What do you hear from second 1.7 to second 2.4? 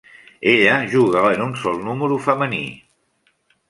número